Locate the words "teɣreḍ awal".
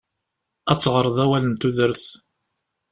0.79-1.43